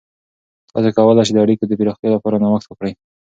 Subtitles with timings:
[0.71, 2.93] تاسې کولای سئ د اړیکو د پراختیا لپاره نوښت وکړئ.